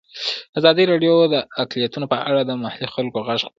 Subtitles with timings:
[0.59, 3.49] ازادي راډیو د اقلیتونه په اړه د محلي خلکو غږ خپور کړی.